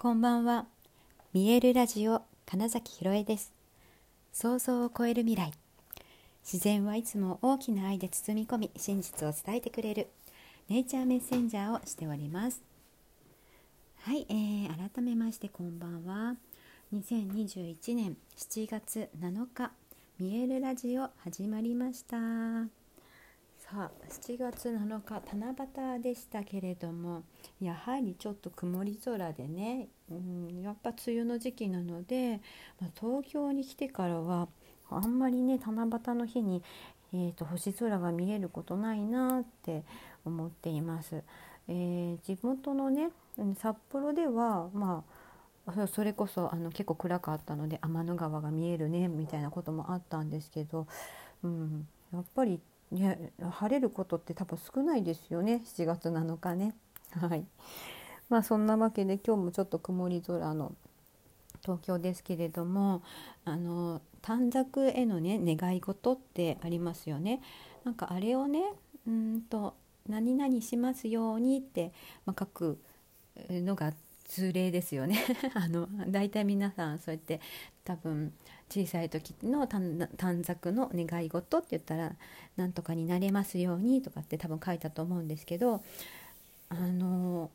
[0.00, 0.66] こんばんは。
[1.32, 3.52] 見えるラジオ金崎ひろえです。
[4.32, 5.52] 想像を超える未来。
[6.44, 10.06] 自然はいつも大きな愛で包み込み、真実を伝えてくれる
[10.68, 12.62] ネイチャーメッセンジャーをしております。
[14.02, 16.36] はい、えー、改めましてこんばんは。
[16.94, 19.72] 2021年7月7日、
[20.20, 22.77] 見えるラジオ始まりました。
[23.70, 27.22] さあ7月7日七夕でしたけれども
[27.60, 32.40] やはりちょっと曇り空でね、うん、やっぱ梅雨の時期なので、
[32.80, 34.48] まあ、東京に来てからは
[34.88, 36.62] あんまりね七夕の日に、
[37.12, 39.82] えーと、星空が見えることないなって
[40.24, 41.22] 思っています。
[41.68, 43.10] えー、地元のね
[43.60, 45.04] 札幌ではま
[45.66, 50.86] あそれこそあの結構暗かったので天の川が見えるねみたいなこともあったんですけど、
[51.42, 52.58] うん、やっぱり
[52.90, 56.74] ね、晴れることって多分少ないですよね7月7日ね。
[57.12, 57.44] はい
[58.28, 60.74] まあそんなわけで今日もちょっと曇り空の
[61.62, 63.02] 東京ですけれども
[63.44, 67.40] あの短冊へのね願い事ってありますよね。
[67.84, 68.62] なんかあれをね
[69.06, 69.74] うんと
[70.08, 71.92] 何々しますようにって、
[72.24, 72.78] まあ、書く
[73.50, 73.92] のが
[74.28, 75.18] 通例ですよね
[75.54, 77.40] あの大体皆さんそうやって
[77.82, 78.32] 多分
[78.68, 82.14] 小さい時の短冊の願い事って言ったら
[82.56, 85.82] 「なんとかになれますように」とかって多分書いたと思うんですけど
[86.68, 87.50] あの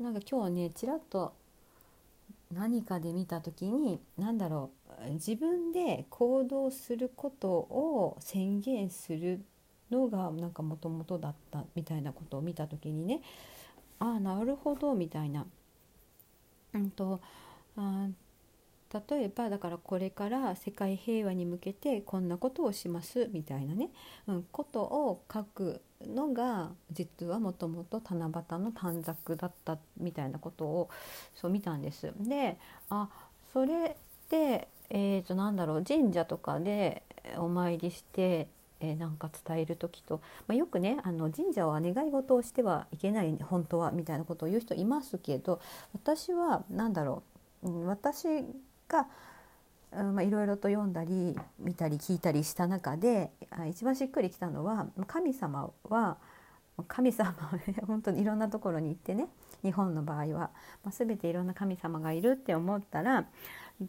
[0.00, 1.34] なんか今日ねちらっと
[2.50, 4.70] 何かで見た時に何だろ
[5.06, 9.44] う自分で行動することを宣言する
[9.90, 13.20] のがなんかもともとだったみたいなことを見た時にね
[13.98, 15.46] ああなるほどみたいな。
[16.74, 17.20] うんと
[17.76, 18.08] あ
[19.08, 23.90] 例えばだからこれから世界平和に向けてこんなことをしますみたいなね、
[24.28, 30.90] うん、ことを書くのが実はもともと七夕の短冊だったみたいなことを
[31.34, 32.12] そう見たんです。
[32.20, 32.56] で
[32.88, 33.08] あ
[33.52, 33.96] それ
[34.30, 37.02] で、えー、となんだろう神社とかで
[37.38, 38.48] お参りして
[38.80, 45.60] えー、なんか伝える時と、まあ、よくねあの神社は願い事をしてはいけない本当はみたいなことを言う人いますけど
[45.94, 47.22] 私は何だろ
[47.62, 48.44] う、うん、私
[48.88, 49.06] が、
[50.22, 53.30] いろいろと読んだり見たり聞いたりした中で
[53.70, 56.16] 一番しっくりきたのは神様は
[56.88, 59.28] 神様は、ね、 本当にいろんなところに行ってね
[59.62, 60.50] 日本の場合は、
[60.82, 63.24] まあ、全ていろんな神様がいるって思ったら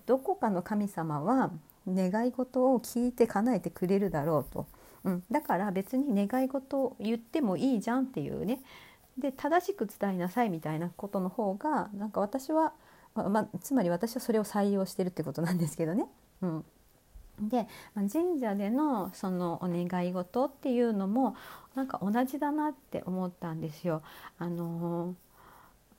[0.05, 1.51] どこかの神様は
[1.87, 4.65] 願い事を聞いて叶えてくれるだろうと、
[5.05, 8.59] うん、だから別に願い事を言ってもいいじゃんっていうね
[9.17, 12.73] で正しく伝えなさいみたいなことの方がなんか私は
[13.13, 16.05] ままつまり私はそれを採用してるってことなんですけどね。
[16.41, 16.65] うん、
[17.39, 21.35] で、ま神社でのそのお願い事っていうのも
[21.75, 24.01] なんか同じだなって思ったんですよ。
[24.37, 25.15] あの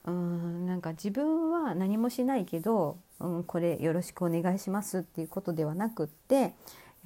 [0.05, 6.55] うんなんか自分は何もしないけど、うん、これよろしくお願いしますっていうことではなくって、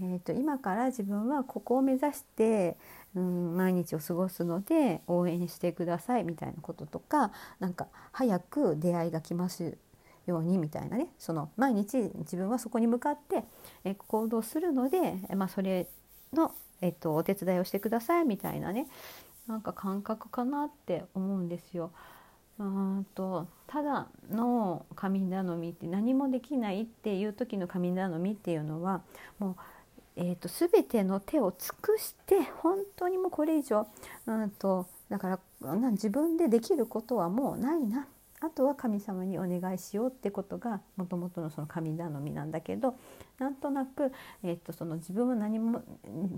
[0.03, 2.77] えーと、今から自分はここを目指して、
[3.15, 9.77] うん、毎日を過ごすので応援してくださいみたいなこととかなんか早く出会いが来ます
[10.27, 13.45] ようにみたいなねその毎日自分はそこに向かって
[13.85, 15.87] え行動するので、まあ、それ
[16.33, 18.87] の、えっと、お手伝いをしてくださいみたいなね
[19.47, 21.91] なんか感覚かなって思うんですよ。
[22.59, 29.01] うんとただの神頼みって何もできないっていう時の神頼みっていうのは
[29.39, 29.57] もう、
[30.23, 33.87] えーと、全ての手を尽くして本当にもうこれ以上
[34.27, 38.07] うんとだから自分でできることはもうないな。
[38.43, 42.97] あとは神様にお願いしようってことがもともとのその神頼みなんだけど
[43.39, 45.83] なんとなく、えー、とその自分は何も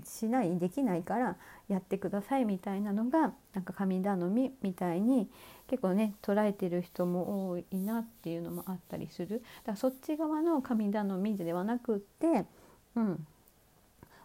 [0.03, 1.37] しないできないから
[1.69, 5.29] やってくださいみたいなのがなんか神頼みみたいに
[5.67, 9.41] 結構ね捉えてる人も多いなっていうのもあったりする。
[9.63, 12.43] だからそっち側の神頼みではなくって、
[12.95, 13.25] うん、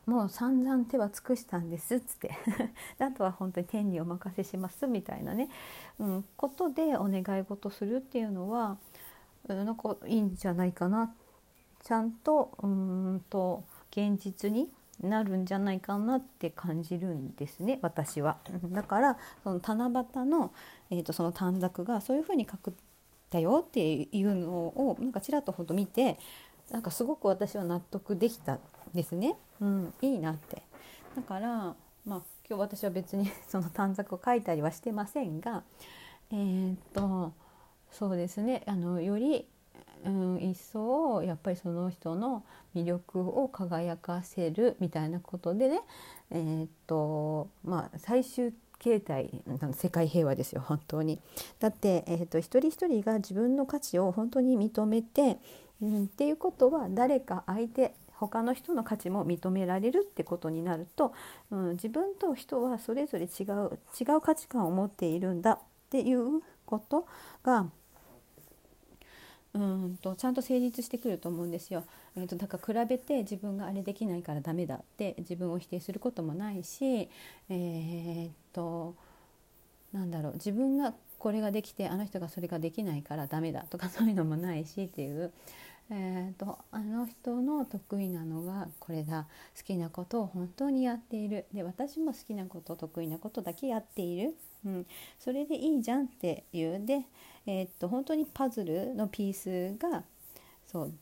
[0.08, 2.30] もう散々手は尽くしたんですっつって。
[2.98, 5.50] あとは本当に天にお任せしますみたいなね、
[5.98, 8.78] うん、ことでお願い事するっていうのは
[9.46, 11.14] なんかいいんじゃないかな。
[11.84, 14.70] ちゃんとうんと現実に
[15.02, 18.38] なるんじゃないかなって感じるんですね私は。
[18.70, 20.52] だからその七夕の,、
[20.90, 22.74] えーと、その短冊がそういうふうに書く
[23.30, 26.18] だよっていうのをなんかちらっとほど見て
[26.70, 28.58] なんかすごく私は納得できた
[28.94, 30.62] ですね、うん、いいなって。
[31.16, 31.48] だから
[32.06, 35.62] まあ今日私は別に その短冊を書いたりはしてませんが
[36.30, 37.32] えー、っと
[37.90, 38.62] そうですね。
[38.66, 39.48] あのより、
[40.04, 42.44] うん、一層やっぱりその人の
[42.74, 45.80] 魅力を輝かせるみたいなことでね
[46.30, 49.42] えー、っとまあ最終形態
[49.72, 51.20] 世界平和ですよ本当に。
[51.58, 55.38] だって、えーと、一人一人が自分の価値を本当に認めて、
[55.82, 61.12] うん、っていうことは誰か相手他の人の価値も認められるってことになると、
[61.50, 65.58] うん、自分と人はそれぞれ違う違う価値観を持っているんだっ
[65.90, 67.06] ていうこと
[67.42, 67.66] が
[69.54, 71.84] うんとちゃんと成立してくると思うんですよ。
[72.16, 77.08] えーと、だから比べて自分があれできないからダメだって自分を否定することもないし、
[77.48, 78.94] えーと、
[79.92, 85.32] なんだろう自分がこれができてあの人がそれができないからダメだとかそういうのもないしっていう、
[85.90, 89.26] えーと、あの人の得意なのがこれだ。
[89.56, 91.46] 好きなことを本当にやっている。
[91.52, 94.34] で私も好きなこと得意なことだけやっている、
[94.66, 94.86] うん、
[95.18, 96.84] それでいいじゃんっていう。
[96.84, 97.02] で、
[97.46, 100.04] えー、っと本当にパズルのピースが
[100.66, 100.92] そう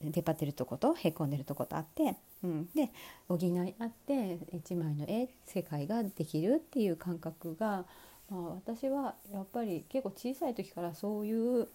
[0.00, 2.90] 出っ張ってるとことへこんでるとことあって、うん、で
[3.28, 7.86] 補い合って一枚の絵世界ができるっていう感覚が、
[8.30, 11.32] まあ、私はやっぱり結構小さい時からそうい
[11.62, 11.68] う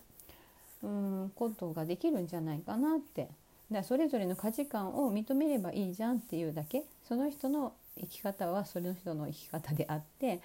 [0.83, 3.29] うんことができるんじゃないかなって。
[3.71, 6.83] だそれぞれの価値観を認めればいいじゃんっていうだけ。
[7.07, 10.41] その人の生き方はその人の生き方であって、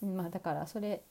[0.00, 1.02] まあ、だからそれ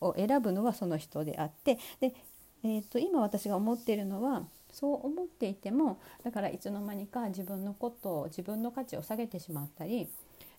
[0.00, 1.78] を選ぶのはその人であって。
[2.00, 2.14] で、
[2.62, 10.08] えー、と今私が思っているのはそう思っていてもだからいつの間にか自分のことを自分の価値を下げてしまったり、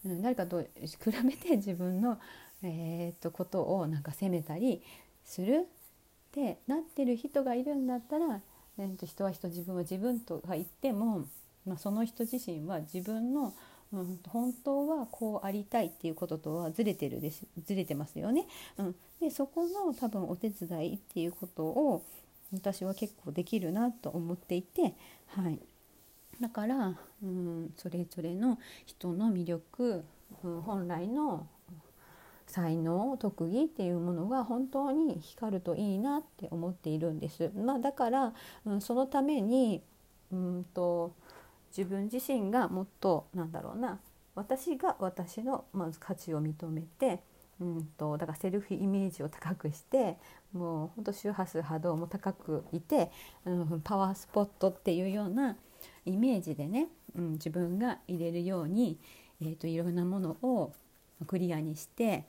[0.06, 0.68] うん、誰かと比
[1.06, 2.18] べて自分の、
[2.64, 4.82] えー、とことをなんか責めたり
[5.26, 5.68] する
[6.36, 8.42] ってなってる人がいるんだったら、
[8.78, 11.26] えー、と人は人自分は自分とか言っても、
[11.66, 13.54] まあ、その人自身は自分の
[13.94, 18.46] うん、本当はこうありたいっていうこととはずれてるですずれてますよね。
[18.78, 22.04] うん、でそこの多分お手伝いっていうことを
[22.52, 24.96] 私は結構できるなと思っていて、
[25.28, 25.60] はい、
[26.42, 30.04] だから、うん、それぞれの人の魅力、
[30.44, 31.48] うん、本来の
[32.56, 37.52] 才能特技っていうものが本当に光るといいなって思っているんです。
[37.54, 38.34] まあ、だから、
[38.66, 39.84] うん、そのために
[40.32, 41.12] うんと
[41.76, 44.00] 自分自身がもっとなんだろうな
[44.36, 47.20] 私が私のまず価値を認めて
[47.60, 50.16] うんとだからセルフイメージを高くして
[50.54, 53.12] もうほんと周波数波動も高くいて、
[53.44, 55.58] うん、パワースポットっていうような
[56.06, 56.88] イメージでね、
[57.18, 58.98] うん、自分が入れるように、
[59.42, 60.72] えーと、いろんなものを
[61.28, 62.26] クリアにして、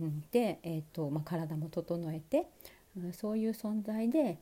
[0.00, 2.46] うん、で、えーとまあ、体も整えて、
[2.96, 4.38] うん、そういう存在で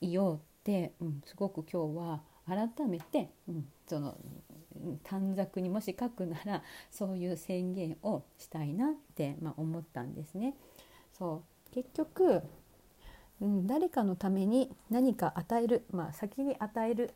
[0.00, 4.16] いようって、うん、すごく今日は改めて、うん、その
[5.02, 10.54] 短冊にもし書くならそういう宣言をしたいなって、まあ、思ったんですね。
[11.18, 11.74] そう。
[11.74, 12.42] 結局、
[13.40, 17.14] うん、誰かのために何か与える、まあ、先に与える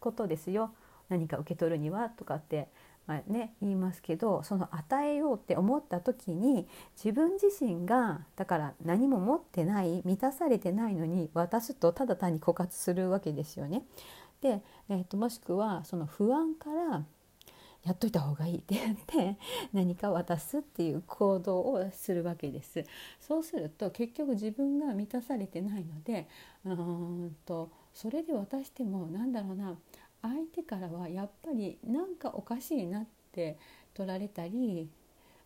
[0.00, 0.72] ことですよ。
[1.08, 2.68] 何か受け取るにはとかって、
[3.08, 13.84] まあね、言いますけどその与えようって思った時に自分自身がだから何も持ってない満たされてないのに渡すとただ単に枯渇するわけですよね。
[14.42, 17.02] で、えーと、もしくはその不安から
[17.82, 19.38] やっといた方がいいって 言って
[19.72, 22.84] 何か渡すっていう行動をするわけです。
[23.20, 26.28] そうすると結局自分が満たされてないので
[26.66, 29.78] うんとそれで渡してもなんだろうな
[30.22, 33.58] 相手からはやっぱりなんかおかしいなって
[33.94, 34.88] 取られたり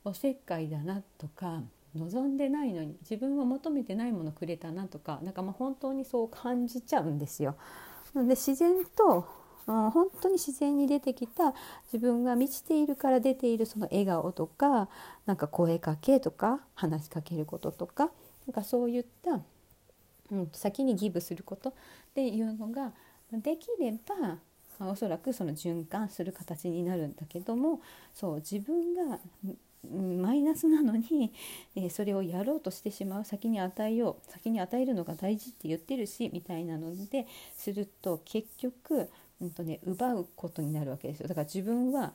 [0.05, 1.63] おせっかいだなとか
[1.95, 7.57] 望んでないのに自分は求めてないものくれたなとかなんかまあ本当にそう感じちゃうんですよ。
[8.15, 9.27] なので自然と
[9.67, 11.55] 本当に自然に出てきた
[11.93, 14.89] 自分が満ちているから出ているその笑顔とか
[15.25, 18.11] なんか声かけとか話しかけることとか
[18.47, 19.41] なんかそういった、
[20.33, 21.73] うん、先にギブすることっ
[22.15, 22.93] ていうのが
[23.33, 24.39] できれば、
[24.83, 27.81] まあ、おそらくその循環する形になるんだけども
[28.13, 29.21] そう自分が
[30.21, 31.33] マイナスなのに、
[31.77, 39.09] えー、それをやろうとしてしまう先に与えよう先に与えるのが大事って言ってるしみたいなのですると結局、
[39.41, 41.29] うんとね、奪うことになるわけですよ。
[41.29, 42.13] だから自分は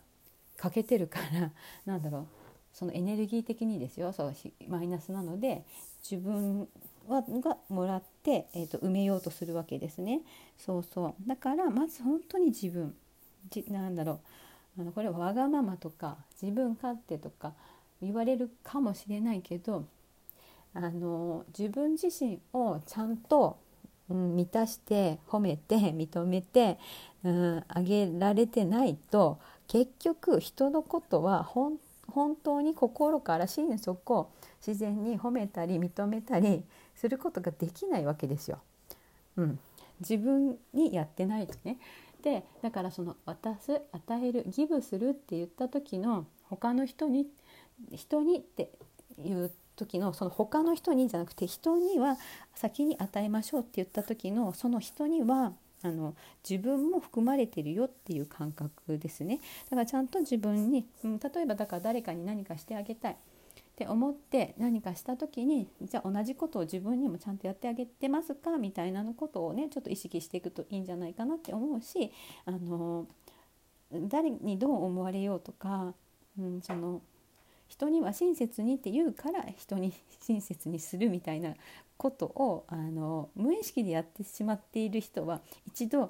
[0.58, 1.52] 欠けてるから
[1.86, 2.26] なんだろう
[2.74, 4.12] そのエネルギー的にですよ。
[4.12, 4.34] そう
[4.68, 5.64] マイナスなので
[6.10, 6.68] 自分
[7.08, 10.22] はがもらって、えーと埋めようとするわけですね。
[10.58, 11.14] そうそう。
[11.28, 12.96] だからまず本当に自分。
[13.50, 14.20] じなんだろう。
[14.80, 17.54] あのこれはわがままとか自分勝手とか
[18.02, 19.86] 言われるかもしれないけど
[20.74, 23.58] あの自分自身をちゃんと、
[24.10, 26.78] うん、満たして褒めて認めて、
[27.24, 31.80] うん、あげられてないと結局人のことは本
[32.44, 34.32] 当に心から心底
[34.66, 36.64] 自然に褒めたり認めたり
[36.98, 38.60] することができないわけですよ。
[39.38, 39.60] うん、
[40.00, 41.77] 自分にやってないとね。
[42.24, 47.27] でだからその渡す与えるギブするって言った時の他の人に
[47.94, 48.72] 人にって
[49.24, 52.18] いう時のその他の人にじゃなくて人には
[52.56, 56.16] 先に与えましょうって言った時のその人にはあの
[56.48, 59.39] 自分も含まれてるよっていう感覚ですね。
[59.70, 63.18] だからちゃんと自分に、うん、例えばだから誰かに何かしてあげたい。
[63.78, 68.58] って思って何かした時にじゃあ同じことを自分にもちゃんとやってあげてますか？
[68.58, 72.12] みたいなことをねちょっと意識していくといいんじゃないかなって思うし
[72.46, 73.06] あの
[73.92, 75.94] 誰にどう思われようとか、
[76.40, 77.04] うん、その
[77.68, 79.94] 人には親切にって言うから人に
[80.26, 81.54] 親切にするみたいな
[81.98, 86.10] ことをあの無意識でやってしまっている人は一度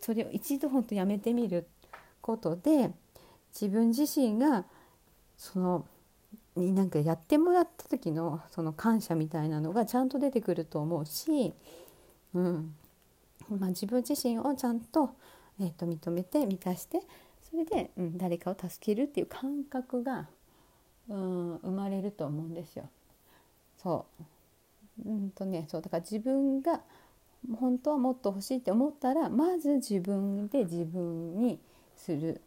[0.00, 1.66] それを一度本当やめてみる
[2.20, 2.92] ことで
[3.52, 4.64] 自分自身が
[5.36, 5.84] その
[6.56, 11.54] になんかやってもらった時のその感謝みたいなのがちゃんと出てくると思うし、
[12.34, 12.74] うん。
[13.50, 15.10] まあ、自分自身をちゃんと,、
[15.60, 17.02] えー、と認めて満たして
[17.42, 20.28] それで、うん、誰かを助けるっていう感覚が、
[21.08, 22.88] うん、生まれると思うんですよ。
[23.82, 25.08] そう。
[25.08, 26.80] うんとねそうだから自分が
[27.58, 31.58] 本当はもっと欲しいって思ったらまず自分で自分に
[31.96, 32.40] する。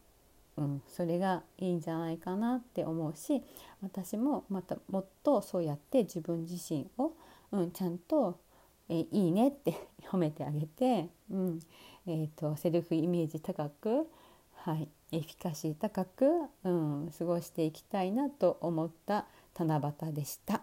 [0.58, 3.42] うん、それがいいんじゃないかなって思うし
[3.80, 7.12] 私もまたもっとそうやって自分自身を、
[7.52, 8.40] うん、ちゃんと
[8.88, 9.74] えいいねって
[10.10, 11.60] 褒めてあげて、うん
[12.06, 14.08] えーと、セルフイメージ高く、
[14.54, 16.26] はい、エフィカシー高く、
[16.64, 20.62] うん、過ごしていきたいなと思った七夕でした。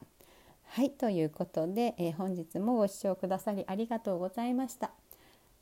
[0.63, 4.91] はいということで、えー、本日もご視聴くださりありがとうございました。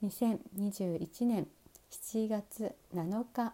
[0.01, 1.47] 2021年
[1.91, 3.53] 7月7日